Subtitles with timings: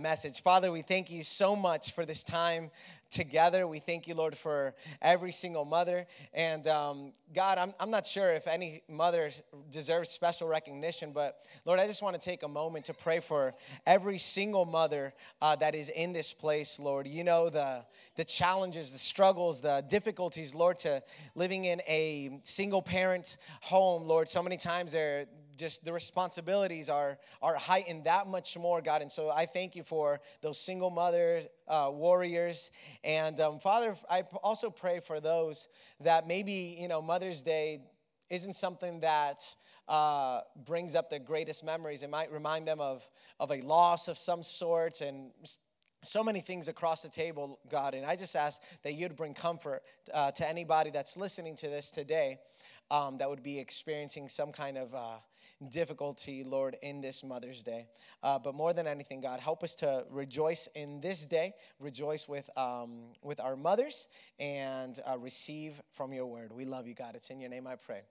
[0.00, 0.42] message.
[0.42, 2.70] Father, we thank you so much for this time
[3.10, 3.66] together.
[3.66, 6.06] We thank you, Lord, for every single mother.
[6.32, 9.30] And um, God, I'm, I'm not sure if any mother
[9.70, 13.54] deserves special recognition, but Lord, I just want to take a moment to pray for
[13.86, 17.06] every single mother uh, that is in this place, Lord.
[17.06, 21.02] You know the, the challenges, the struggles, the difficulties, Lord, to
[21.34, 24.28] living in a single parent home, Lord.
[24.28, 25.26] So many times they're
[25.60, 29.02] just the responsibilities are are heightened that much more, God.
[29.02, 32.70] And so I thank you for those single mothers, uh, warriors,
[33.04, 35.68] and um, Father, I also pray for those
[36.00, 37.82] that maybe you know Mother's Day
[38.28, 39.54] isn't something that.
[39.88, 42.04] Uh, brings up the greatest memories.
[42.04, 43.04] It might remind them of,
[43.40, 45.32] of a loss of some sort and
[46.02, 47.94] so many things across the table, God.
[47.94, 49.82] And I just ask that you'd bring comfort
[50.14, 52.38] uh, to anybody that's listening to this today
[52.90, 55.16] um, that would be experiencing some kind of uh,
[55.68, 57.86] difficulty, Lord, in this Mother's Day.
[58.22, 62.48] Uh, but more than anything, God, help us to rejoice in this day, rejoice with,
[62.56, 64.08] um, with our mothers,
[64.38, 66.52] and uh, receive from your word.
[66.52, 67.14] We love you, God.
[67.14, 68.02] It's in your name I pray.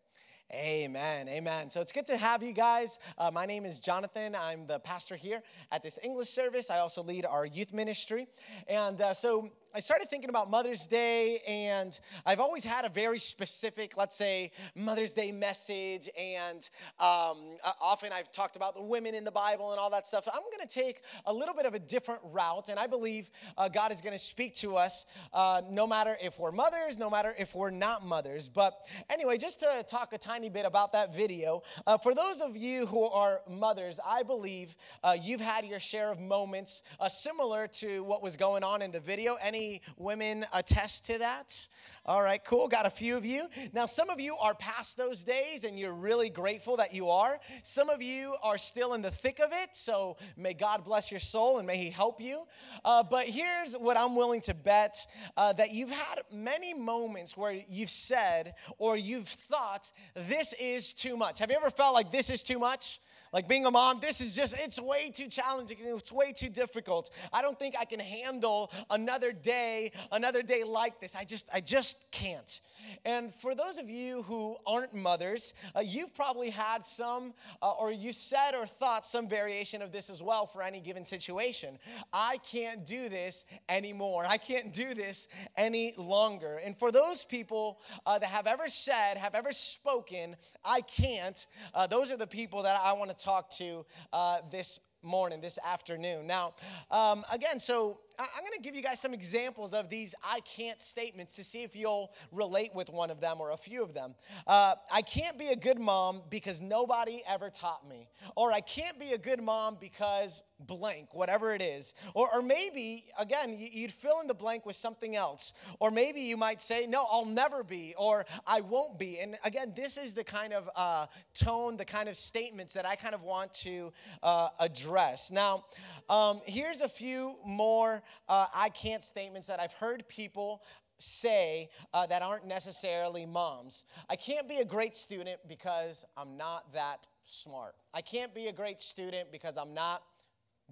[0.51, 1.29] Amen.
[1.29, 1.69] Amen.
[1.69, 2.97] So it's good to have you guys.
[3.19, 4.35] Uh, my name is Jonathan.
[4.35, 6.71] I'm the pastor here at this English service.
[6.71, 8.25] I also lead our youth ministry.
[8.67, 13.19] And uh, so I started thinking about Mother's Day, and I've always had a very
[13.19, 16.09] specific, let's say, Mother's Day message.
[16.19, 16.67] And
[16.99, 17.37] um,
[17.79, 20.27] often I've talked about the women in the Bible and all that stuff.
[20.33, 23.67] I'm going to take a little bit of a different route, and I believe uh,
[23.67, 27.35] God is going to speak to us uh, no matter if we're mothers, no matter
[27.37, 28.49] if we're not mothers.
[28.49, 32.57] But anyway, just to talk a tiny bit about that video, uh, for those of
[32.57, 37.67] you who are mothers, I believe uh, you've had your share of moments uh, similar
[37.67, 39.37] to what was going on in the video.
[39.39, 41.67] Any any women attest to that?
[42.05, 42.67] All right, cool.
[42.67, 43.47] Got a few of you.
[43.73, 47.39] Now, some of you are past those days and you're really grateful that you are.
[47.61, 51.19] Some of you are still in the thick of it, so may God bless your
[51.19, 52.43] soul and may He help you.
[52.83, 55.05] Uh, but here's what I'm willing to bet
[55.37, 61.17] uh, that you've had many moments where you've said or you've thought, this is too
[61.17, 61.39] much.
[61.39, 63.01] Have you ever felt like this is too much?
[63.31, 65.77] Like being a mom, this is just, it's way too challenging.
[65.81, 67.09] It's way too difficult.
[67.31, 71.15] I don't think I can handle another day, another day like this.
[71.15, 72.59] I just, I just can't.
[73.05, 77.91] And for those of you who aren't mothers, uh, you've probably had some, uh, or
[77.91, 81.77] you said or thought some variation of this as well for any given situation.
[82.11, 84.25] I can't do this anymore.
[84.27, 86.59] I can't do this any longer.
[86.63, 91.87] And for those people uh, that have ever said, have ever spoken, I can't, uh,
[91.87, 96.27] those are the people that I want to talk to uh, this morning, this afternoon.
[96.27, 96.53] Now,
[96.91, 100.81] um, again, so I'm going to give you guys some examples of these I can't
[100.81, 104.13] statements to see if you'll relate with one of them or a few of them.
[104.45, 108.09] Uh, I can't be a good mom because nobody ever taught me.
[108.35, 111.93] Or I can't be a good mom because blank, whatever it is.
[112.13, 115.53] Or, or maybe, again, you'd fill in the blank with something else.
[115.79, 119.19] Or maybe you might say, no, I'll never be, or I won't be.
[119.19, 122.95] And again, this is the kind of uh, tone, the kind of statements that I
[122.95, 125.31] kind of want to uh, address.
[125.31, 125.63] Now,
[126.09, 130.63] um, here's a few more uh, I can't statements that I've heard people
[130.97, 133.85] say uh, that aren't necessarily moms.
[134.09, 137.75] I can't be a great student because I'm not that smart.
[137.93, 140.03] I can't be a great student because I'm not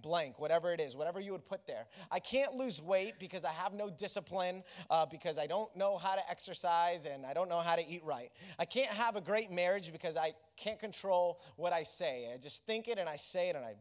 [0.01, 1.85] blank, whatever it is, whatever you would put there.
[2.11, 6.15] I can't lose weight because I have no discipline, uh, because I don't know how
[6.15, 8.29] to exercise and I don't know how to eat right.
[8.59, 12.29] I can't have a great marriage because I can't control what I say.
[12.33, 13.75] I just think it and I say it and I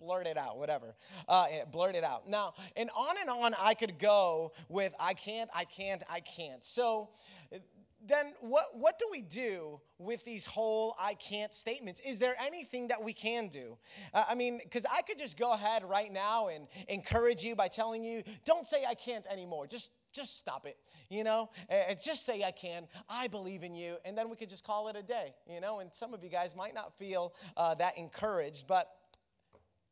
[0.00, 0.94] blurt it out, whatever.
[1.28, 2.28] Uh, blurt it out.
[2.28, 6.64] Now, and on and on I could go with I can't, I can't, I can't.
[6.64, 7.10] So
[8.06, 12.00] then what, what do we do with these whole I can't statements?
[12.00, 13.76] Is there anything that we can do?
[14.14, 17.68] Uh, I mean, because I could just go ahead right now and encourage you by
[17.68, 19.66] telling you, don't say I can't anymore.
[19.66, 20.76] Just just stop it,
[21.08, 22.88] you know, and just say I can.
[23.08, 25.78] I believe in you, and then we could just call it a day, you know.
[25.78, 28.88] And some of you guys might not feel uh, that encouraged, but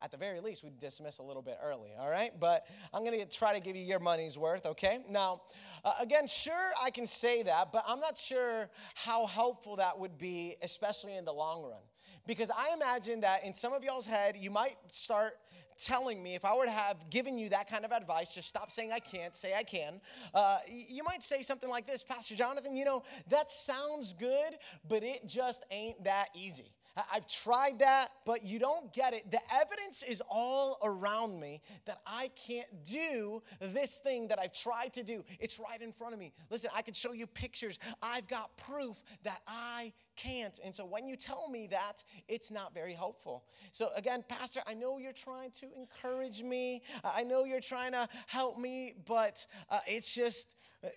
[0.03, 2.31] at the very least, we dismiss a little bit early, all right?
[2.39, 5.01] But I'm gonna try to give you your money's worth, okay?
[5.09, 5.43] Now,
[5.85, 10.19] uh, again, sure, I can say that, but I'm not sure how helpful that would
[10.19, 11.83] be, especially in the long run.
[12.27, 15.33] Because I imagine that in some of y'all's head, you might start
[15.79, 18.71] telling me, if I were to have given you that kind of advice, just stop
[18.71, 20.01] saying I can't, say I can,
[20.35, 24.55] uh, you might say something like this Pastor Jonathan, you know, that sounds good,
[24.89, 26.73] but it just ain't that easy.
[27.13, 29.31] I've tried that, but you don't get it.
[29.31, 34.93] The evidence is all around me that I can't do this thing that I've tried
[34.95, 35.25] to do.
[35.39, 36.33] It's right in front of me.
[36.51, 37.79] Listen, I can show you pictures.
[38.03, 40.59] I've got proof that I can't.
[40.65, 43.45] And so when you tell me that, it's not very helpful.
[43.71, 46.83] So again, Pastor, I know you're trying to encourage me.
[47.05, 50.89] I know you're trying to help me, but uh, it's just, uh,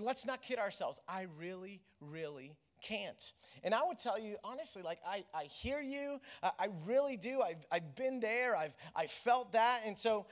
[0.00, 1.00] let's not kid ourselves.
[1.08, 3.32] I really, really can't.
[3.64, 7.42] And I would tell you honestly, like I, I hear you, I, I really do.
[7.42, 9.80] I've, I've been there, I've, I felt that.
[9.86, 10.26] And so,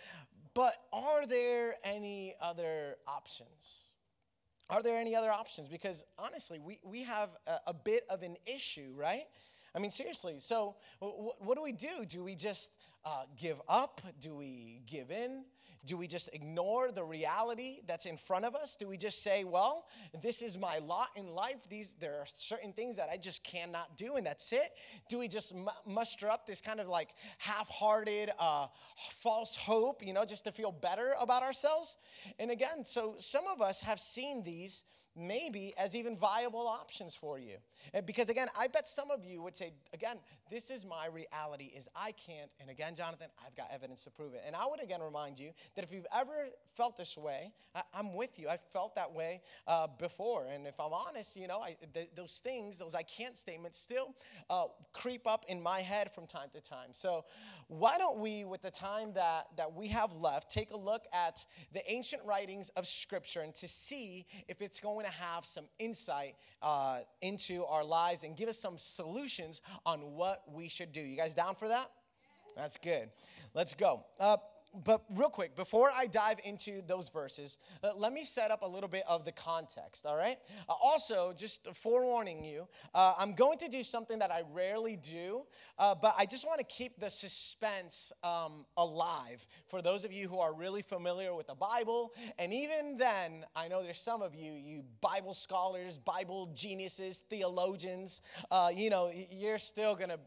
[0.54, 3.88] but are there any other options?
[4.68, 5.68] Are there any other options?
[5.68, 9.24] Because honestly, we, we have a, a bit of an issue, right?
[9.74, 10.36] I mean, seriously.
[10.38, 12.04] So, w- what do we do?
[12.08, 12.72] Do we just
[13.04, 14.00] uh, give up?
[14.20, 15.44] Do we give in?
[15.86, 18.76] Do we just ignore the reality that's in front of us?
[18.76, 19.86] Do we just say, well,
[20.20, 21.68] this is my lot in life?
[21.68, 24.72] These there are certain things that I just cannot do, and that's it?
[25.08, 25.54] Do we just
[25.86, 28.66] muster up this kind of like half-hearted, uh,
[29.12, 31.96] false hope, you know, just to feel better about ourselves?
[32.38, 34.82] And again, so some of us have seen these
[35.16, 37.56] maybe as even viable options for you.
[38.04, 40.18] Because again, I bet some of you would say, again,
[40.50, 42.50] this is my reality is I can't.
[42.60, 44.42] And again, Jonathan, I've got evidence to prove it.
[44.46, 48.14] And I would again remind you that if you've ever felt this way, I, am
[48.14, 48.48] with you.
[48.48, 50.46] I've felt that way uh, before.
[50.52, 54.14] And if I'm honest, you know, I, th- those things, those I can't statements still
[54.48, 56.88] uh, creep up in my head from time to time.
[56.92, 57.24] So
[57.68, 61.44] why don't we, with the time that, that we have left, take a look at
[61.72, 66.34] the ancient writings of Scripture and to see if it's going to have some insight
[66.62, 71.00] uh, into our lives and give us some solutions on what we should do.
[71.00, 71.90] You guys down for that?
[72.56, 73.10] That's good.
[73.54, 74.04] Let's go.
[74.18, 74.38] Uh,
[74.84, 78.66] but real quick, before I dive into those verses, uh, let me set up a
[78.66, 80.38] little bit of the context, all right?
[80.68, 85.42] Uh, also, just forewarning you, uh, I'm going to do something that I rarely do,
[85.78, 90.28] uh, but I just want to keep the suspense um, alive for those of you
[90.28, 92.12] who are really familiar with the Bible.
[92.38, 98.20] And even then, I know there's some of you, you Bible scholars, Bible geniuses, theologians,
[98.50, 100.20] uh, you know, you're still going to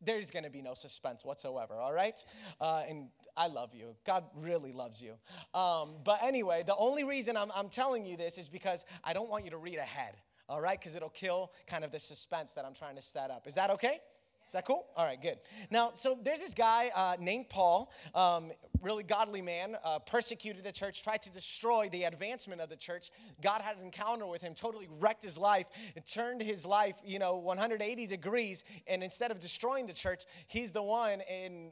[0.00, 2.22] there's going to be no suspense whatsoever, all right?
[2.60, 3.94] Uh, and I love you.
[4.04, 5.12] God really loves you.
[5.58, 9.28] Um, but anyway, the only reason I'm, I'm telling you this is because I don't
[9.28, 10.14] want you to read ahead,
[10.48, 10.78] all right?
[10.78, 13.46] Because it'll kill kind of the suspense that I'm trying to set up.
[13.46, 14.00] Is that okay?
[14.46, 14.86] Is that cool?
[14.96, 15.38] All right, good.
[15.72, 18.52] Now, so there's this guy uh, named Paul, um,
[18.82, 23.10] really godly man, uh, persecuted the church, tried to destroy the advancement of the church.
[23.42, 27.18] God had an encounter with him, totally wrecked his life, and turned his life, you
[27.18, 28.64] know, 180 degrees.
[28.86, 31.70] And instead of destroying the church, he's the one and,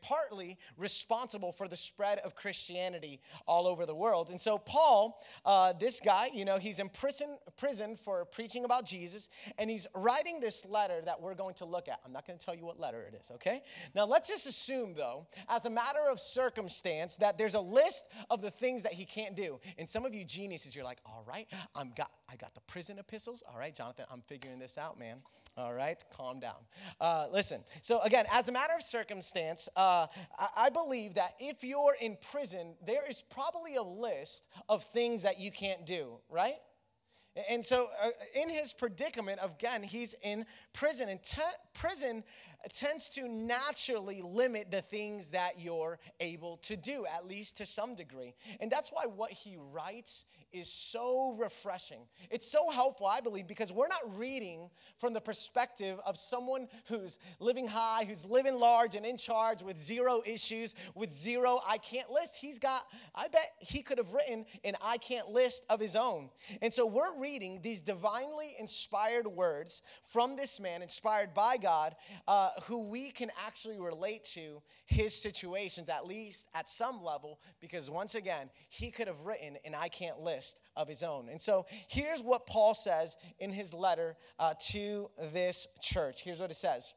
[0.00, 4.30] partly responsible for the spread of Christianity all over the world.
[4.30, 8.84] And so Paul, uh, this guy, you know, he's in prison, prison for preaching about
[8.84, 9.28] Jesus,
[9.58, 12.00] and he's writing this letter that we're going to look at.
[12.04, 13.62] I'm not going to tell you what letter it is, okay?
[13.94, 18.40] Now, let's just assume, though, as a matter of circumstance, that there's a list of
[18.40, 19.60] the things that he can't do.
[19.78, 22.98] And some of you geniuses, you're like, all right, I'm got, I got the prison
[22.98, 23.42] epistles.
[23.50, 25.18] All right, Jonathan, I'm figuring this out, man.
[25.56, 26.56] All right, calm down.
[27.00, 30.06] Uh, listen, so again, as a matter of circumstance, uh,
[30.38, 35.22] I, I believe that if you're in prison, there is probably a list of things
[35.22, 36.56] that you can't do, right?
[37.50, 41.08] And so, uh, in his predicament, of again, he's in prison.
[41.08, 41.18] And
[41.72, 42.24] prison
[42.72, 47.94] tends to naturally limit the things that you're able to do, at least to some
[47.94, 48.34] degree.
[48.60, 52.00] And that's why what he writes is so refreshing.
[52.30, 54.68] It's so helpful, I believe, because we're not reading
[54.98, 59.78] from the perspective of someone who's living high, who's living large and in charge with
[59.78, 62.36] zero issues, with zero I can't list.
[62.36, 62.84] He's got,
[63.14, 66.28] I bet he could have written an I can't list of his own.
[66.60, 71.96] And so we're reading these divinely inspired words from this man, inspired by God,
[72.28, 77.88] uh, who we can actually relate to his situations, at least at some level, because
[77.88, 80.41] once again, he could have written an I can't list
[80.76, 81.28] of his own.
[81.28, 86.22] And so here's what Paul says in his letter uh, to this church.
[86.22, 86.94] Here's what it says.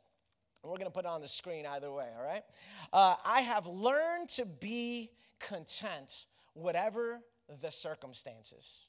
[0.63, 2.43] We're going to put it on the screen either way, all right?
[2.91, 7.19] Uh, I have learned to be content, whatever
[7.61, 8.87] the circumstances.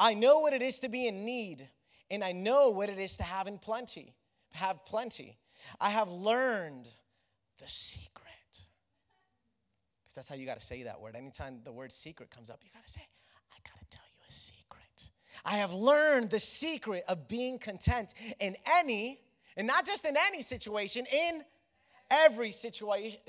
[0.00, 1.68] I know what it is to be in need,
[2.10, 4.14] and I know what it is to have in plenty,
[4.52, 5.38] have plenty.
[5.80, 6.88] I have learned
[7.58, 8.24] the secret.
[10.02, 11.14] Because that's how you got to say that word.
[11.16, 13.02] Anytime the word secret comes up, you got to say,
[13.58, 15.10] I got to tell you a secret.
[15.44, 19.20] I have learned the secret of being content in any,
[19.56, 21.42] and not just in any situation, in
[22.10, 23.20] every situation,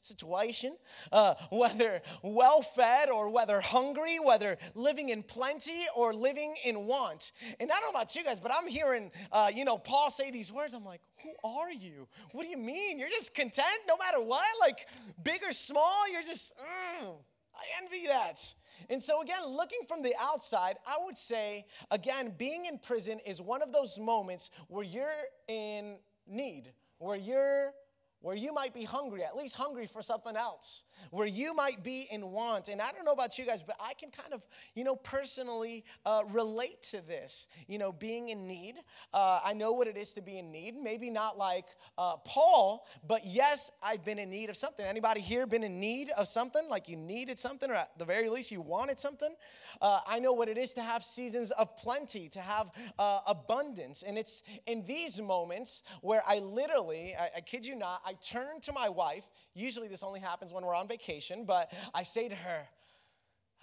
[0.00, 0.76] situation
[1.12, 7.32] uh, whether well fed or whether hungry, whether living in plenty or living in want.
[7.60, 10.30] And I don't know about you guys, but I'm hearing, uh, you know, Paul say
[10.30, 10.74] these words.
[10.74, 12.08] I'm like, who are you?
[12.32, 12.98] What do you mean?
[12.98, 14.44] You're just content no matter what?
[14.60, 14.86] Like
[15.22, 16.54] big or small, you're just,
[17.02, 17.14] mm,
[17.58, 18.54] I envy that.
[18.90, 23.42] And so, again, looking from the outside, I would say, again, being in prison is
[23.42, 25.10] one of those moments where you're
[25.48, 27.72] in need, where you're
[28.20, 32.08] where you might be hungry, at least hungry for something else, where you might be
[32.10, 32.68] in want.
[32.68, 34.42] And I don't know about you guys, but I can kind of,
[34.74, 38.74] you know, personally uh, relate to this, you know, being in need.
[39.14, 40.74] Uh, I know what it is to be in need.
[40.74, 44.84] Maybe not like uh, Paul, but yes, I've been in need of something.
[44.84, 46.68] Anybody here been in need of something?
[46.68, 49.32] Like you needed something, or at the very least, you wanted something?
[49.80, 54.02] Uh, I know what it is to have seasons of plenty, to have uh, abundance.
[54.02, 58.60] And it's in these moments where I literally, I, I kid you not, I turn
[58.62, 59.28] to my wife.
[59.54, 62.66] Usually this only happens when we're on vacation, but I say to her,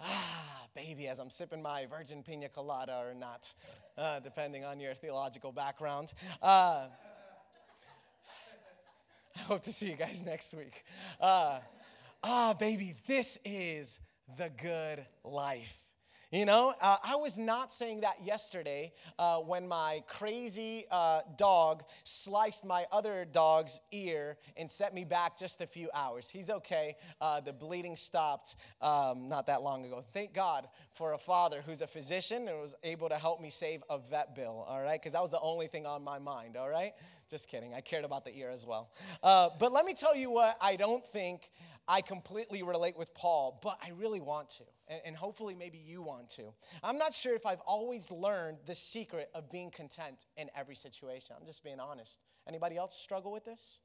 [0.00, 3.52] ah, baby, as I'm sipping my virgin pina colada or not,
[3.98, 6.12] uh, depending on your theological background.
[6.40, 6.86] Uh,
[9.34, 10.84] I hope to see you guys next week.
[11.20, 11.58] Uh,
[12.22, 13.98] ah, baby, this is
[14.36, 15.85] the good life.
[16.36, 21.84] You know, uh, I was not saying that yesterday uh, when my crazy uh, dog
[22.04, 26.28] sliced my other dog's ear and set me back just a few hours.
[26.28, 26.96] He's okay.
[27.22, 30.04] Uh, the bleeding stopped um, not that long ago.
[30.12, 33.82] Thank God for a father who's a physician and was able to help me save
[33.88, 35.00] a vet bill, all right?
[35.00, 36.92] Because that was the only thing on my mind, all right?
[37.30, 37.72] Just kidding.
[37.72, 38.90] I cared about the ear as well.
[39.22, 41.50] Uh, but let me tell you what I don't think
[41.88, 44.64] I completely relate with Paul, but I really want to.
[44.88, 46.52] And, and, hopefully, maybe you want to.
[46.84, 51.34] I'm not sure if I've always learned the secret of being content in every situation.
[51.38, 52.20] I'm just being honest.
[52.46, 53.80] Anybody else struggle with this?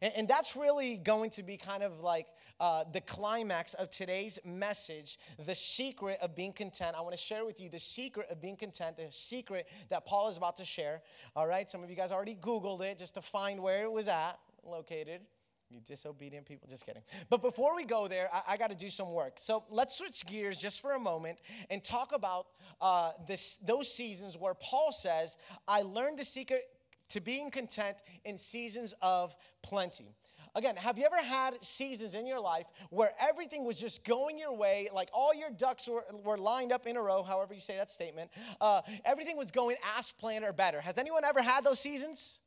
[0.00, 2.26] And, and that's really going to be kind of like
[2.60, 6.96] uh, the climax of today's message the secret of being content.
[6.96, 10.28] I want to share with you the secret of being content, the secret that Paul
[10.28, 11.02] is about to share.
[11.36, 14.08] All right, some of you guys already Googled it just to find where it was
[14.08, 15.20] at, located.
[15.70, 16.66] You disobedient people.
[16.68, 17.02] Just kidding.
[17.28, 19.34] But before we go there, I, I got to do some work.
[19.36, 22.46] So let's switch gears just for a moment and talk about
[22.80, 26.64] uh, this, those seasons where Paul says, I learned the secret
[27.10, 30.14] to being content in seasons of plenty.
[30.54, 34.56] Again, have you ever had seasons in your life where everything was just going your
[34.56, 37.76] way, like all your ducks were, were lined up in a row, however you say
[37.76, 38.30] that statement?
[38.60, 40.80] Uh, everything was going as planned or better.
[40.80, 42.40] Has anyone ever had those seasons?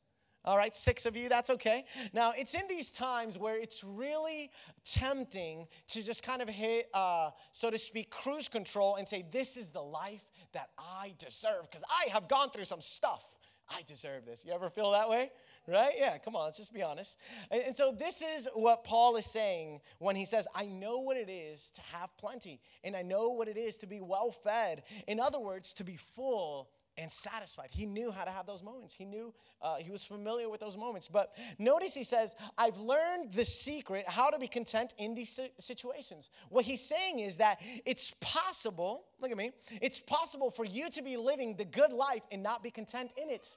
[0.43, 1.85] All right, six of you, that's okay.
[2.13, 4.49] Now, it's in these times where it's really
[4.83, 9.55] tempting to just kind of hit, uh, so to speak, cruise control and say, This
[9.55, 13.23] is the life that I deserve because I have gone through some stuff.
[13.69, 14.43] I deserve this.
[14.45, 15.31] You ever feel that way?
[15.67, 15.93] Right?
[15.95, 17.19] Yeah, come on, let's just be honest.
[17.51, 21.17] And, and so, this is what Paul is saying when he says, I know what
[21.17, 24.81] it is to have plenty, and I know what it is to be well fed.
[25.07, 27.69] In other words, to be full and satisfied.
[27.71, 28.93] He knew how to have those moments.
[28.93, 31.07] He knew, uh, he was familiar with those moments.
[31.07, 36.29] But notice he says, I've learned the secret how to be content in these situations.
[36.49, 41.01] What he's saying is that it's possible, look at me, it's possible for you to
[41.01, 43.49] be living the good life and not be content in it.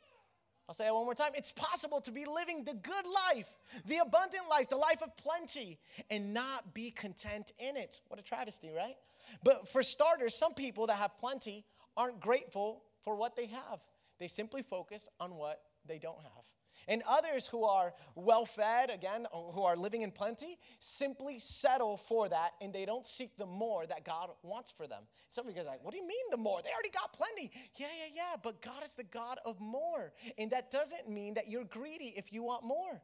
[0.69, 1.33] I'll say it one more time.
[1.35, 5.79] It's possible to be living the good life, the abundant life, the life of plenty,
[6.09, 8.01] and not be content in it.
[8.09, 8.97] What a travesty, right?
[9.43, 13.85] But for starters, some people that have plenty aren't grateful for what they have.
[14.19, 16.45] They simply focus on what they don't have.
[16.89, 22.29] And others who are well fed, again, who are living in plenty, simply settle for
[22.29, 25.03] that and they don't seek the more that God wants for them.
[25.31, 26.61] Some of you guys are like, what do you mean the more?
[26.63, 27.51] They already got plenty.
[27.77, 30.13] Yeah, yeah, yeah, but God is the God of more.
[30.37, 33.01] And that doesn't mean that you're greedy if you want more.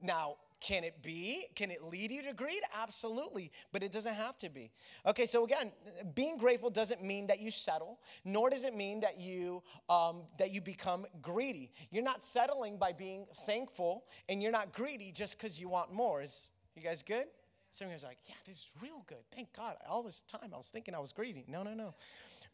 [0.00, 1.46] Now, can it be?
[1.54, 2.60] Can it lead you to greed?
[2.80, 4.70] Absolutely, but it doesn't have to be.
[5.06, 5.72] Okay, so again,
[6.14, 10.52] being grateful doesn't mean that you settle, nor does it mean that you um, that
[10.52, 11.70] you become greedy.
[11.90, 16.22] You're not settling by being thankful, and you're not greedy just because you want more.
[16.22, 17.26] Is you guys good?
[17.70, 19.24] Some of you guys are like, yeah, this is real good.
[19.34, 19.76] Thank God.
[19.88, 21.44] All this time I was thinking I was greedy.
[21.48, 21.94] No, no, no.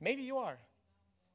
[0.00, 0.58] Maybe you are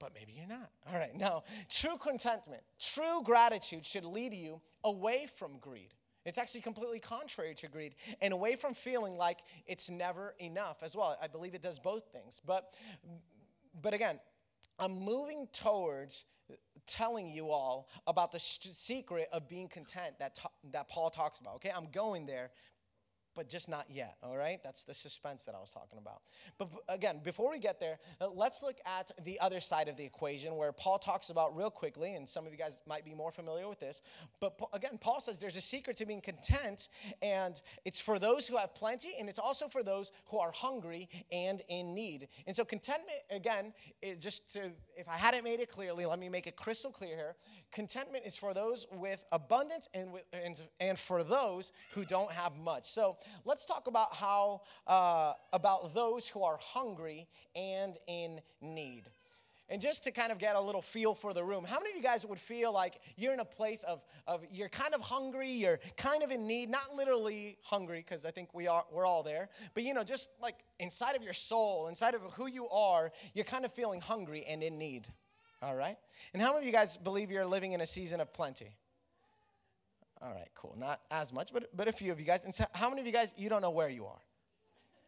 [0.02, 0.72] but maybe you're not.
[0.92, 5.94] All right, now, true contentment, true gratitude should lead you away from greed.
[6.26, 10.96] It's actually completely contrary to greed and away from feeling like it's never enough as
[10.96, 11.18] well.
[11.22, 12.42] I believe it does both things.
[12.46, 12.74] But
[13.82, 14.20] but again,
[14.80, 16.26] I'm moving towards
[16.86, 20.38] telling you all about the secret of being content that,
[20.72, 21.56] that Paul talks about.
[21.56, 22.52] Okay, I'm going there.
[23.36, 24.60] But just not yet, all right?
[24.64, 26.22] That's the suspense that I was talking about.
[26.58, 30.04] But again, before we get there, uh, let's look at the other side of the
[30.04, 33.32] equation where Paul talks about real quickly, and some of you guys might be more
[33.32, 34.02] familiar with this.
[34.40, 36.90] But again, Paul says there's a secret to being content,
[37.22, 41.10] and it's for those who have plenty, and it's also for those who are hungry
[41.32, 42.28] and in need.
[42.48, 43.74] And so, contentment, again,
[44.20, 47.36] just to, if I hadn't made it clearly, let me make it crystal clear here.
[47.72, 52.58] Contentment is for those with abundance and, with, and, and for those who don't have
[52.58, 52.86] much.
[52.86, 59.04] So, let's talk about how uh, about those who are hungry and in need.
[59.72, 61.96] And just to kind of get a little feel for the room, how many of
[61.96, 65.50] you guys would feel like you're in a place of, of you're kind of hungry,
[65.50, 69.24] you're kind of in need, not literally hungry, because I think we are we're all
[69.24, 73.14] there, but you know, just like inside of your soul, inside of who you are,
[73.34, 75.08] you're kind of feeling hungry and in need.
[75.62, 75.96] All right?
[76.34, 78.76] And how many of you guys believe you're living in a season of plenty?
[80.22, 80.76] All right, cool.
[80.78, 82.46] Not as much, but, but a few of you guys.
[82.46, 84.22] And so how many of you guys, you don't know where you are?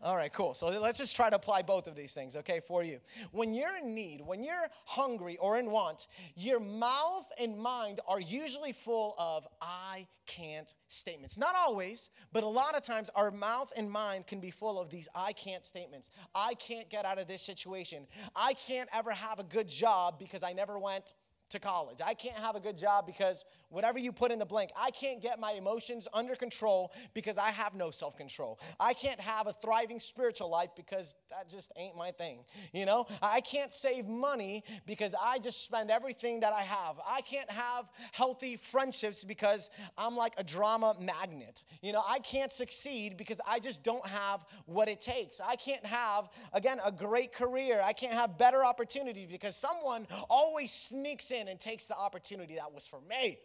[0.03, 0.53] All right, cool.
[0.53, 2.99] So let's just try to apply both of these things, okay, for you.
[3.31, 8.19] When you're in need, when you're hungry or in want, your mouth and mind are
[8.19, 11.37] usually full of I can't statements.
[11.37, 14.89] Not always, but a lot of times our mouth and mind can be full of
[14.89, 16.09] these I can't statements.
[16.35, 18.05] I can't get out of this situation.
[18.35, 21.13] I can't ever have a good job because I never went
[21.53, 21.99] to college.
[22.05, 25.21] I can't have a good job because whatever you put in the blank, I can't
[25.21, 28.59] get my emotions under control because I have no self control.
[28.79, 32.39] I can't have a thriving spiritual life because that just ain't my thing.
[32.73, 36.95] You know, I can't save money because I just spend everything that I have.
[37.07, 41.63] I can't have healthy friendships because I'm like a drama magnet.
[41.81, 45.39] You know, I can't succeed because I just don't have what it takes.
[45.39, 47.81] I can't have, again, a great career.
[47.83, 52.55] I can't have better opportunities because someone always sneaks in in and takes the opportunity
[52.55, 53.37] that was for me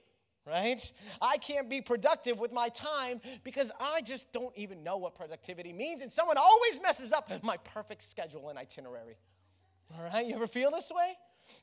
[0.49, 0.93] right?
[1.21, 5.73] I can't be productive with my time because I just don't even know what productivity
[5.73, 6.03] means.
[6.03, 9.17] And someone always messes up my perfect schedule and itinerary.
[9.97, 11.15] All right, you ever feel this way?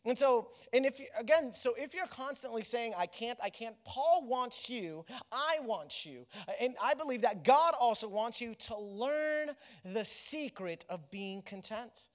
[0.03, 3.75] And so, and if you, again, so if you're constantly saying, I can't, I can't,
[3.85, 6.25] Paul wants you, I want you,
[6.59, 9.49] and I believe that God also wants you to learn
[9.83, 12.09] the secret of being content.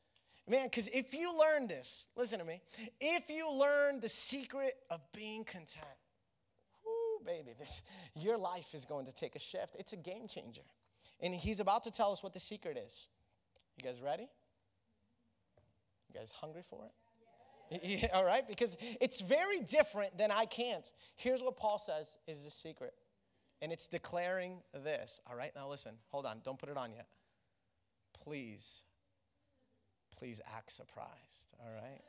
[0.49, 2.61] Man, because if you learn this, listen to me,
[3.01, 5.87] if you learn the secret of being content,
[7.25, 7.83] baby, this,
[8.15, 9.77] your life is going to take a shift.
[9.79, 10.63] It's a game changer.
[11.21, 13.09] And he's about to tell us what the secret is.
[13.77, 14.29] You guys ready?
[16.09, 16.93] You guys hungry for it?
[17.85, 20.93] Yeah, all right, because it's very different than I can't.
[21.15, 22.93] Here's what Paul says is the secret.
[23.63, 25.21] And it's declaring this.
[25.31, 27.07] All right, now listen, hold on, don't put it on yet.
[28.25, 28.83] Please
[30.21, 32.01] please act surprised, all right?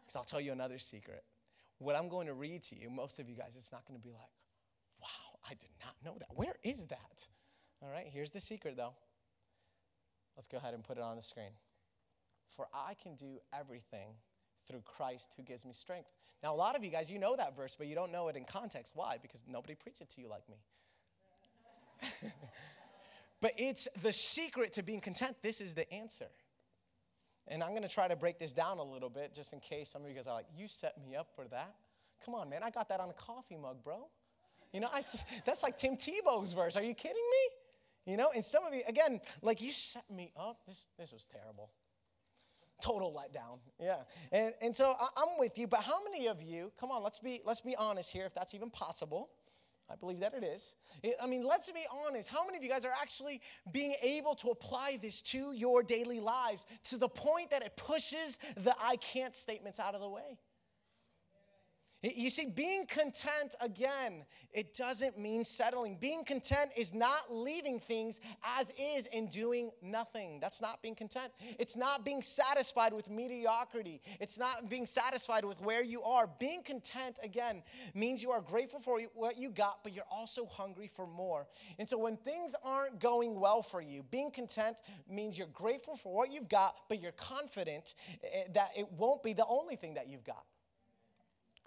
[0.00, 1.22] Because I'll tell you another secret.
[1.78, 4.02] What I'm going to read to you, most of you guys, it's not going to
[4.02, 4.30] be like,
[5.48, 6.28] I did not know that.
[6.34, 7.26] Where is that?
[7.82, 8.94] All right, here's the secret though.
[10.36, 11.50] Let's go ahead and put it on the screen.
[12.56, 14.14] For I can do everything
[14.68, 16.08] through Christ who gives me strength.
[16.42, 18.36] Now, a lot of you guys, you know that verse, but you don't know it
[18.36, 18.92] in context.
[18.94, 19.16] Why?
[19.20, 20.56] Because nobody preached it to you like me.
[23.40, 25.36] but it's the secret to being content.
[25.42, 26.26] This is the answer.
[27.48, 29.90] And I'm going to try to break this down a little bit just in case
[29.90, 31.74] some of you guys are like, you set me up for that.
[32.24, 34.06] Come on, man, I got that on a coffee mug, bro.
[34.72, 35.02] You know, I,
[35.44, 36.76] that's like Tim Tebow's verse.
[36.76, 38.12] Are you kidding me?
[38.12, 40.58] You know, and some of you, again, like you set me up.
[40.66, 41.70] This, this was terrible.
[42.82, 43.58] Total letdown.
[43.78, 43.98] Yeah.
[44.32, 47.20] And, and so I, I'm with you, but how many of you, come on, let's
[47.20, 49.30] be, let's be honest here, if that's even possible.
[49.90, 50.74] I believe that it is.
[51.22, 52.30] I mean, let's be honest.
[52.30, 56.18] How many of you guys are actually being able to apply this to your daily
[56.18, 60.38] lives to the point that it pushes the I can't statements out of the way?
[62.02, 65.98] You see, being content, again, it doesn't mean settling.
[66.00, 68.18] Being content is not leaving things
[68.58, 70.40] as is and doing nothing.
[70.40, 71.32] That's not being content.
[71.60, 74.00] It's not being satisfied with mediocrity.
[74.18, 76.28] It's not being satisfied with where you are.
[76.40, 77.62] Being content, again,
[77.94, 81.46] means you are grateful for what you got, but you're also hungry for more.
[81.78, 86.12] And so when things aren't going well for you, being content means you're grateful for
[86.12, 90.08] what you've got, but you're confident eh, that it won't be the only thing that
[90.08, 90.44] you've got.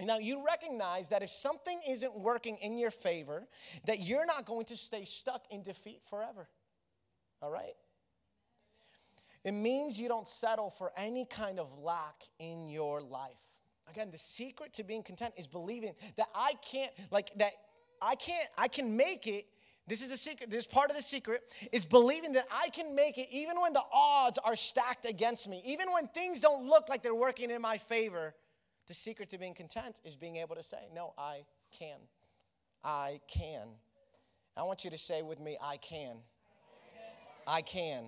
[0.02, 3.48] Now, you recognize that if something isn't working in your favor,
[3.86, 6.50] that you're not going to stay stuck in defeat forever.
[7.42, 7.76] All right?
[9.46, 13.38] It means you don't settle for any kind of lack in your life.
[13.90, 17.52] Again, the secret to being content is believing that I can't, like, that
[18.02, 19.46] I can't, I can make it.
[19.88, 20.50] This is the secret.
[20.50, 23.84] This part of the secret is believing that I can make it even when the
[23.94, 27.78] odds are stacked against me, even when things don't look like they're working in my
[27.78, 28.34] favor.
[28.88, 31.98] The secret to being content is being able to say, No, I can.
[32.84, 33.68] I can.
[34.56, 36.18] I want you to say with me, I can.
[37.48, 38.06] I can.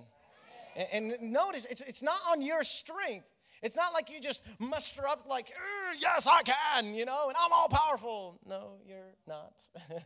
[0.76, 3.26] And, and notice, it's, it's not on your strength.
[3.62, 7.36] It's not like you just muster up, like, uh, yes, I can, you know, and
[7.36, 8.38] I'm all powerful.
[8.46, 9.68] No, you're not.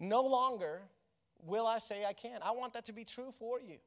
[0.00, 0.82] no longer
[1.46, 2.40] will I say I can.
[2.42, 3.78] I want that to be true for you.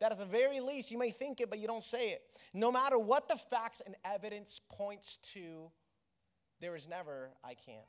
[0.00, 2.22] That at the very least, you may think it, but you don't say it.
[2.52, 5.70] No matter what the facts and evidence points to,
[6.60, 7.84] there is never, I can't.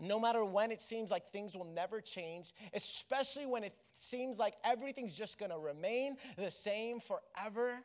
[0.00, 4.54] No matter when it seems like things will never change, especially when it seems like
[4.64, 7.78] everything's just gonna remain the same forever,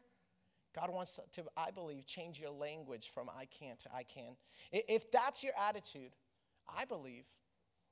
[0.76, 4.36] God wants to, I believe, change your language from I can't to I can.
[4.72, 6.12] If that's your attitude,
[6.78, 7.26] I believe,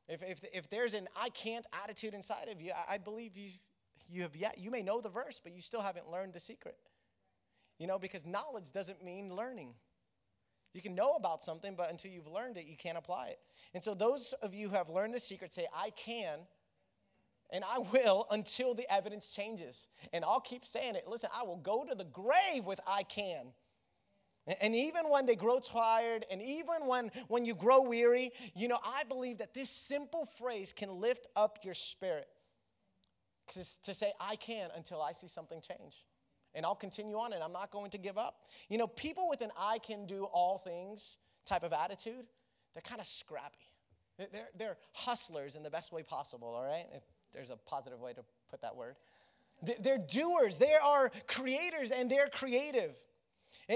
[0.08, 3.50] if, if, if there's an I can't attitude inside of you, I, I believe you,
[4.10, 6.78] you have yet, you may know the verse, but you still haven't learned the secret.
[7.80, 9.74] You know, because knowledge doesn't mean learning.
[10.74, 13.40] You can know about something, but until you've learned it, you can't apply it.
[13.74, 16.40] And so, those of you who have learned the secret say, I can
[17.52, 19.88] and I will until the evidence changes.
[20.14, 21.06] And I'll keep saying it.
[21.08, 23.48] Listen, I will go to the grave with I can.
[24.62, 28.78] And even when they grow tired, and even when, when you grow weary, you know,
[28.86, 32.28] I believe that this simple phrase can lift up your spirit
[33.54, 36.04] to say, I can until I see something change.
[36.54, 38.44] And I'll continue on, and I'm not going to give up.
[38.70, 42.26] You know, people with an I can do all things type of attitude,
[42.74, 43.58] they're kind of scrappy.
[44.18, 46.86] They're, they're hustlers in the best way possible, all right?
[46.94, 47.04] If
[47.34, 48.96] there's a positive way to put that word.
[49.62, 53.00] They're doers, they are creators, and they're creative.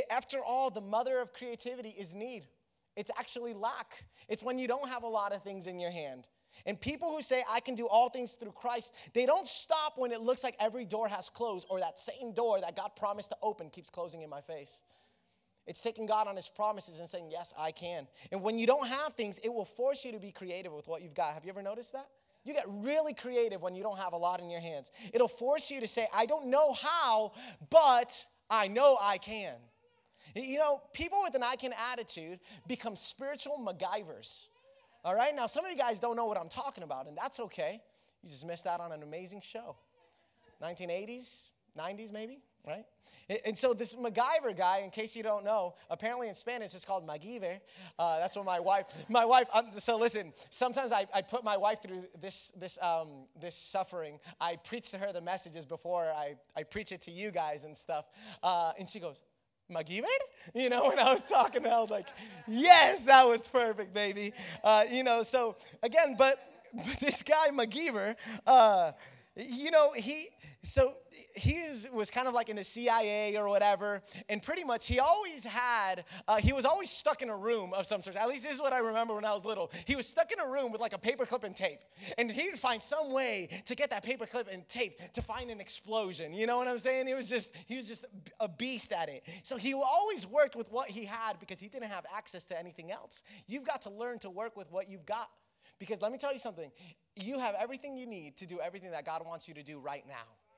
[0.10, 2.48] After all, the mother of creativity is need.
[2.96, 4.06] It's actually lack.
[4.28, 6.28] It's when you don't have a lot of things in your hand.
[6.66, 10.12] And people who say, I can do all things through Christ, they don't stop when
[10.12, 13.38] it looks like every door has closed or that same door that God promised to
[13.42, 14.84] open keeps closing in my face.
[15.68, 18.08] It's taking God on His promises and saying, Yes, I can.
[18.32, 21.04] And when you don't have things, it will force you to be creative with what
[21.04, 21.34] you've got.
[21.36, 22.08] Have you ever noticed that?
[22.44, 24.92] You get really creative when you don't have a lot in your hands.
[25.14, 27.34] It'll force you to say, I don't know how,
[27.70, 29.56] but I know I can.
[30.36, 34.48] You know, people with an I can attitude become spiritual MacGyvers.
[35.06, 37.40] All right, now some of you guys don't know what I'm talking about, and that's
[37.40, 37.82] okay.
[38.22, 39.78] You just missed out on an amazing show.
[40.62, 42.84] 1980s, 90s, maybe, right?
[43.46, 47.08] And so this MacGyver guy, in case you don't know, apparently in Spanish it's called
[47.08, 47.60] MacGyver.
[47.98, 49.48] Uh, that's what my wife, my wife.
[49.54, 54.20] Um, so listen, sometimes I, I put my wife through this this um, this suffering.
[54.42, 57.78] I preach to her the messages before I I preach it to you guys and
[57.78, 58.06] stuff,
[58.42, 59.22] uh, and she goes,
[59.72, 60.04] MacGyver?
[60.54, 62.08] You know, when I was talking, I was like,
[62.48, 64.34] yes, that was perfect, baby.
[64.64, 66.38] Uh, you know, so again, but,
[66.74, 68.92] but this guy, MacGyver, uh,
[69.36, 70.30] you know, he,
[70.64, 70.96] so
[71.36, 75.46] he was kind of like in the CIA or whatever, and pretty much he always
[75.46, 78.18] had, uh, he was always stuck in a room of some sort.
[78.18, 79.72] At least this is what I remember when I was little.
[79.86, 81.80] He was stuck in a room with like a paperclip and tape,
[82.18, 85.62] and he would find some way to get that paperclip and tape to find an
[85.62, 86.34] explosion.
[86.34, 87.08] You know what I'm saying?
[87.08, 88.06] It was just, he was just
[88.42, 89.24] a beast at it.
[89.44, 92.92] So he always worked with what he had because he didn't have access to anything
[92.92, 93.24] else.
[93.48, 95.30] You've got to learn to work with what you've got.
[95.80, 96.70] Because let me tell you something,
[97.16, 100.04] you have everything you need to do everything that God wants you to do right
[100.06, 100.49] now.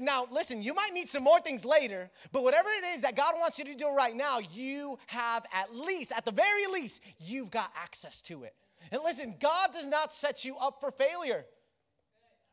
[0.00, 3.34] Now, listen, you might need some more things later, but whatever it is that God
[3.38, 7.50] wants you to do right now, you have at least, at the very least, you've
[7.50, 8.54] got access to it.
[8.90, 11.44] And listen, God does not set you up for failure.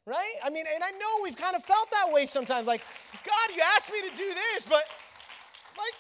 [0.05, 0.33] Right?
[0.43, 2.67] I mean, and I know we've kind of felt that way sometimes.
[2.67, 2.81] Like,
[3.23, 4.83] God, you asked me to do this, but
[5.77, 5.93] like,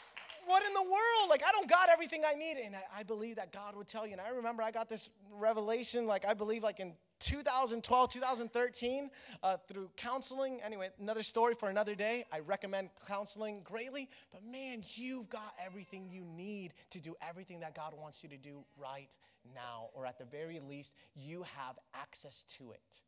[0.47, 1.29] what in the world?
[1.29, 2.57] Like, I don't got everything I need.
[2.57, 4.13] And I, I believe that God would tell you.
[4.13, 9.09] And I remember I got this revelation, like, I believe, like in 2012, 2013,
[9.43, 10.59] uh, through counseling.
[10.63, 12.25] Anyway, another story for another day.
[12.33, 14.09] I recommend counseling greatly.
[14.31, 18.37] But man, you've got everything you need to do everything that God wants you to
[18.37, 19.15] do right
[19.55, 23.01] now, or at the very least, you have access to it.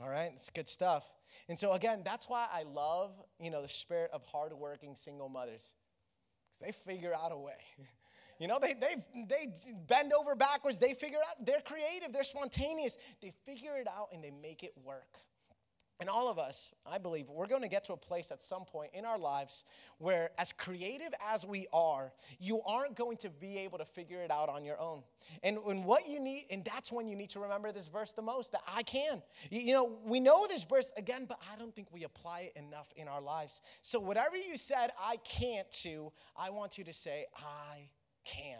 [0.00, 1.10] All right, it's good stuff.
[1.48, 5.74] And so again, that's why I love, you know, the spirit of hardworking single mothers.
[6.48, 7.54] Because they figure out a way.
[8.38, 8.96] You know, they, they,
[9.28, 9.48] they
[9.86, 10.78] bend over backwards.
[10.78, 12.98] They figure out, they're creative, they're spontaneous.
[13.22, 15.18] They figure it out and they make it work.
[15.98, 18.66] And all of us, I believe, we're going to get to a place at some
[18.66, 19.64] point in our lives
[19.96, 24.30] where, as creative as we are, you aren't going to be able to figure it
[24.30, 25.02] out on your own.
[25.42, 28.20] And, and what you need, and that's when you need to remember this verse the
[28.20, 29.22] most that I can.
[29.50, 32.62] You, you know, we know this verse again, but I don't think we apply it
[32.62, 33.62] enough in our lives.
[33.80, 37.88] So, whatever you said, I can't to, I want you to say, I
[38.26, 38.58] can.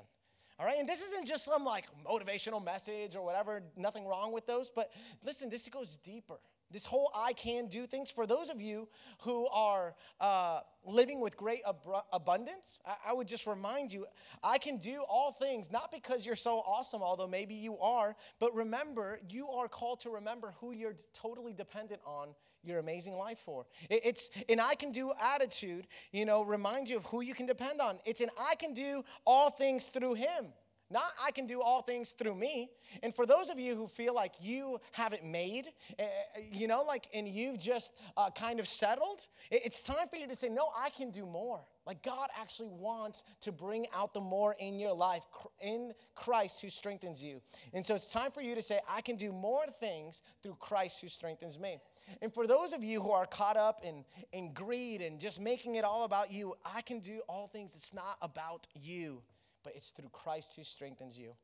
[0.58, 4.46] All right, and this isn't just some like motivational message or whatever, nothing wrong with
[4.46, 4.90] those, but
[5.22, 6.38] listen, this goes deeper.
[6.70, 8.10] This whole I can do things.
[8.10, 8.88] For those of you
[9.20, 11.76] who are uh, living with great ab-
[12.12, 14.06] abundance, I-, I would just remind you
[14.42, 18.52] I can do all things, not because you're so awesome, although maybe you are, but
[18.54, 22.34] remember, you are called to remember who you're totally dependent on
[22.66, 23.66] your amazing life for.
[23.90, 27.80] It's an I can do attitude, you know, reminds you of who you can depend
[27.80, 27.98] on.
[28.04, 30.52] It's an I can do all things through Him.
[30.88, 32.70] Not I can do all things through me.
[33.02, 35.66] And for those of you who feel like you haven't made,
[35.98, 36.04] uh,
[36.52, 40.36] you know, like, and you've just uh, kind of settled, it's time for you to
[40.36, 41.60] say, No, I can do more.
[41.86, 45.24] Like, God actually wants to bring out the more in your life
[45.60, 47.40] in Christ who strengthens you.
[47.72, 51.00] And so it's time for you to say, I can do more things through Christ
[51.00, 51.80] who strengthens me.
[52.22, 55.74] And for those of you who are caught up in, in greed and just making
[55.74, 57.74] it all about you, I can do all things.
[57.74, 59.22] It's not about you
[59.66, 61.34] but it's through Christ who strengthens you.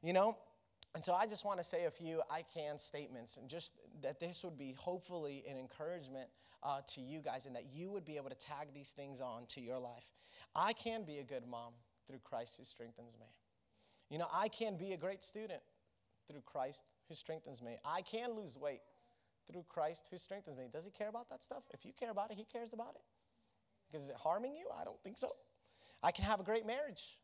[0.00, 0.38] You know,
[0.94, 4.20] and so I just want to say a few I can statements and just that
[4.20, 6.28] this would be hopefully an encouragement
[6.62, 9.46] uh, to you guys and that you would be able to tag these things on
[9.48, 10.12] to your life.
[10.54, 11.72] I can be a good mom
[12.06, 13.26] through Christ who strengthens me.
[14.08, 15.60] You know, I can be a great student
[16.28, 17.76] through Christ who strengthens me.
[17.84, 18.82] I can lose weight
[19.50, 20.64] through Christ who strengthens me.
[20.72, 21.64] Does he care about that stuff?
[21.72, 23.02] If you care about it, he cares about it.
[23.86, 24.66] Because is it harming you?
[24.78, 25.32] I don't think so.
[26.02, 27.18] I can have a great marriage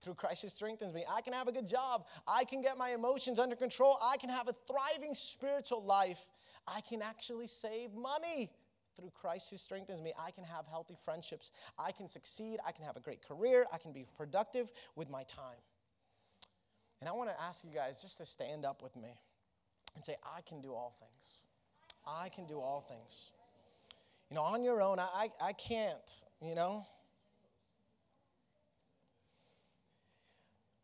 [0.00, 1.04] through Christ who strengthens me.
[1.12, 2.06] I can have a good job.
[2.26, 3.98] I can get my emotions under control.
[4.02, 6.26] I can have a thriving spiritual life.
[6.66, 8.50] I can actually save money
[8.96, 10.12] through Christ who strengthens me.
[10.18, 11.52] I can have healthy friendships.
[11.78, 12.58] I can succeed.
[12.66, 13.66] I can have a great career.
[13.72, 15.58] I can be productive with my time.
[17.00, 19.20] And I want to ask you guys just to stand up with me
[19.94, 21.42] and say, I can do all things.
[22.08, 23.30] I can do all things.
[24.30, 26.86] You know, on your own, I, I, can't, you know.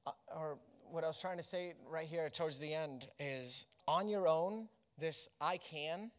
[0.07, 0.59] Uh, or
[0.91, 4.69] what I was trying to say right here towards the end is on your own,
[4.99, 6.11] this I can,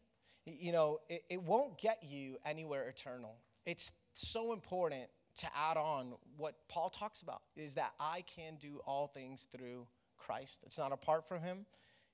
[0.44, 3.36] you know, it, it won't get you anywhere eternal.
[3.64, 8.80] It's so important to add on what Paul talks about is that I can do
[8.86, 10.62] all things through Christ.
[10.64, 11.66] It's not apart from him.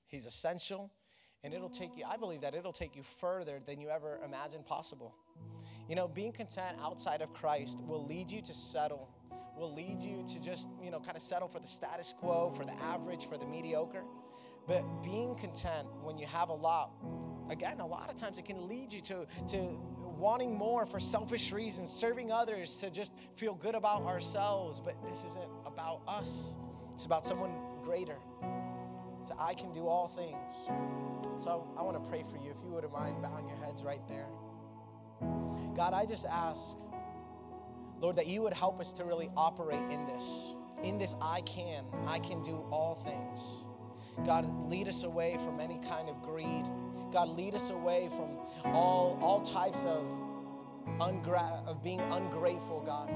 [0.07, 0.91] He's essential
[1.43, 4.65] and it'll take you I believe that it'll take you further than you ever imagined
[4.65, 5.15] possible.
[5.89, 9.09] You know, being content outside of Christ will lead you to settle
[9.55, 12.65] will lead you to just, you know, kind of settle for the status quo, for
[12.65, 14.03] the average, for the mediocre.
[14.67, 16.91] But being content when you have a lot,
[17.49, 19.57] again, a lot of times it can lead you to, to
[20.17, 24.79] wanting more for selfish reasons, serving others to just feel good about ourselves.
[24.79, 26.55] But this isn't about us,
[26.93, 27.53] it's about someone
[27.83, 28.17] greater.
[29.39, 30.69] I can do all things.
[31.37, 32.51] So I want to pray for you.
[32.51, 34.27] If you wouldn't mind bowing your heads right there.
[35.75, 36.77] God, I just ask
[38.03, 40.55] Lord, that you would help us to really operate in this.
[40.83, 41.85] In this, I can.
[42.05, 43.65] I can do all things.
[44.25, 46.65] God, lead us away from any kind of greed.
[47.13, 48.37] God, lead us away from
[48.73, 50.05] all, all types of,
[51.03, 53.09] ungra- of being ungrateful, God.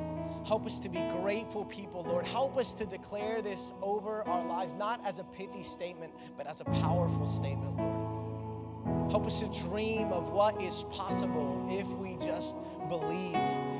[0.45, 2.25] Help us to be grateful people, Lord.
[2.25, 6.61] Help us to declare this over our lives, not as a pithy statement, but as
[6.61, 9.11] a powerful statement, Lord.
[9.11, 12.55] Help us to dream of what is possible if we just
[12.89, 13.35] believe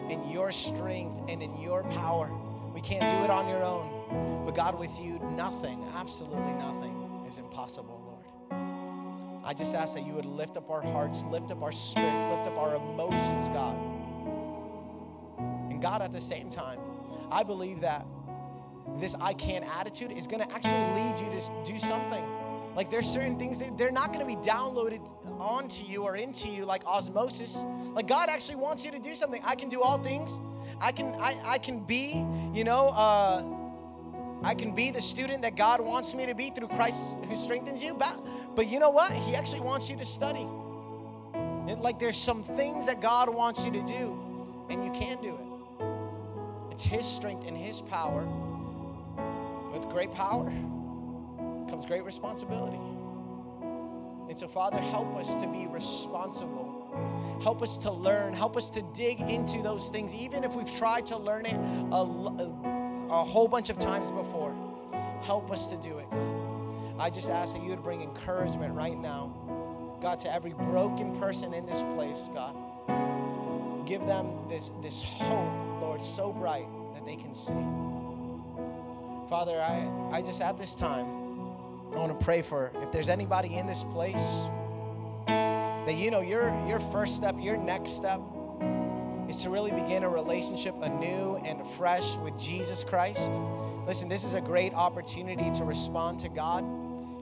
[0.09, 2.31] in your strength and in your power.
[2.73, 4.43] We can't do it on your own.
[4.45, 8.61] But God, with you, nothing, absolutely nothing is impossible, Lord.
[9.43, 12.47] I just ask that you would lift up our hearts, lift up our spirits, lift
[12.47, 13.75] up our emotions, God.
[15.77, 16.79] And God, at the same time,
[17.29, 18.03] I believe that
[18.97, 22.23] this I can attitude is going to actually lead you to do something.
[22.75, 25.01] Like there's certain things that they're not going to be downloaded
[25.39, 27.63] onto you or into you like osmosis.
[27.93, 29.39] Like God actually wants you to do something.
[29.45, 30.39] I can do all things.
[30.81, 33.43] I can I, I can be, you know, uh,
[34.43, 37.83] I can be the student that God wants me to be through Christ who strengthens
[37.83, 37.93] you.
[37.93, 38.17] But,
[38.55, 39.11] but you know what?
[39.11, 40.47] He actually wants you to study.
[41.67, 45.35] It, like there's some things that God wants you to do, and you can do
[45.35, 45.56] it.
[46.77, 48.23] It's His strength and His power.
[49.73, 50.45] With great power
[51.67, 52.77] comes great responsibility.
[54.29, 57.39] And so, Father, help us to be responsible.
[57.41, 58.31] Help us to learn.
[58.31, 61.95] Help us to dig into those things, even if we've tried to learn it a,
[63.09, 64.55] a, whole bunch of times before.
[65.23, 66.99] Help us to do it, God.
[66.99, 71.55] I just ask that you would bring encouragement right now, God, to every broken person
[71.55, 72.55] in this place, God.
[73.87, 75.66] Give them this, this hope,
[75.97, 77.53] Lord, so bright that they can see.
[79.27, 81.05] Father, I, I just at this time,
[81.91, 84.47] I want to pray for if there's anybody in this place
[85.25, 88.21] that you know your your first step, your next step
[89.27, 93.41] is to really begin a relationship anew and fresh with Jesus Christ.
[93.87, 96.63] Listen, this is a great opportunity to respond to God.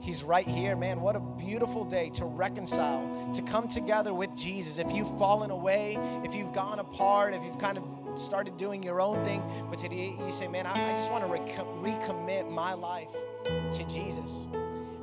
[0.02, 1.00] He's right here, man.
[1.00, 4.76] What a beautiful day to reconcile, to come together with Jesus.
[4.76, 7.84] If you've fallen away, if you've gone apart, if you've kind of
[8.18, 11.30] started doing your own thing, but today you say, man, I, I just want to
[11.30, 14.46] rec- recommit my life to Jesus.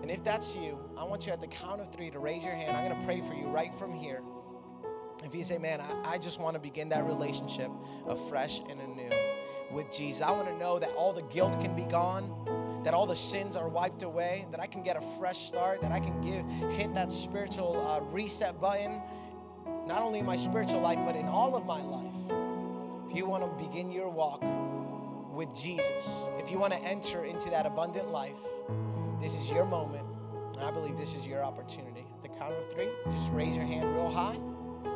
[0.01, 2.53] And if that's you, I want you at the count of three to raise your
[2.53, 2.75] hand.
[2.75, 4.21] I'm going to pray for you right from here.
[5.23, 7.71] If you say, man, I, I just want to begin that relationship
[8.07, 9.09] afresh and anew
[9.71, 13.05] with Jesus, I want to know that all the guilt can be gone, that all
[13.05, 16.19] the sins are wiped away, that I can get a fresh start, that I can
[16.19, 19.01] give hit that spiritual uh, reset button,
[19.87, 22.12] not only in my spiritual life, but in all of my life.
[23.13, 24.43] If you want to begin your walk
[25.31, 28.39] with Jesus, if you want to enter into that abundant life,
[29.19, 30.03] this is your moment.
[30.59, 32.07] I believe this is your opportunity.
[32.11, 34.35] At the count of three, just raise your hand real high,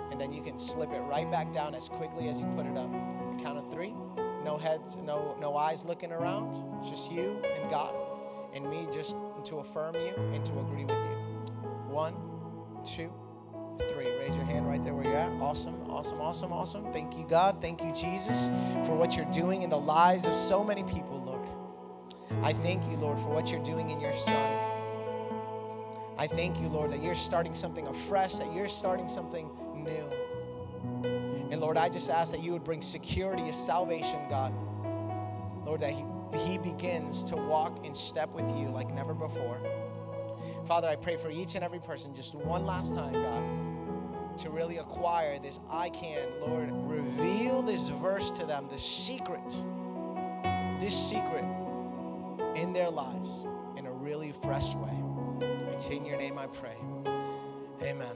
[0.10, 2.76] and then you can slip it right back down as quickly as you put it
[2.76, 2.92] up.
[3.38, 3.94] The count of three,
[4.44, 7.94] no heads, no no eyes looking around, just you and God,
[8.52, 11.62] and me just to affirm you and to agree with you.
[11.88, 12.16] One,
[12.84, 13.14] two,
[13.78, 14.10] three.
[14.20, 15.32] Raise your hand right there where you're at.
[15.42, 16.92] Awesome, awesome, awesome, awesome.
[16.94, 17.62] Thank you, God.
[17.62, 18.50] Thank you, Jesus,
[18.86, 21.48] for what you're doing in the lives of so many people, Lord.
[22.44, 24.68] I thank you, Lord, for what you're doing in your Son.
[26.18, 30.12] I thank you, Lord, that you're starting something afresh, that you're starting something new.
[31.52, 34.54] And Lord, I just ask that you would bring security of salvation, God.
[35.66, 36.04] Lord, that he,
[36.38, 39.60] he begins to walk in step with you like never before.
[40.66, 43.44] Father, I pray for each and every person just one last time, God,
[44.38, 46.28] to really acquire this I can.
[46.40, 49.64] Lord, reveal this verse to them, the secret,
[50.80, 51.46] this secret
[52.56, 53.46] in their lives
[53.76, 54.94] in a really fresh way.
[55.74, 56.78] It's in your name I pray.
[57.82, 58.16] Amen.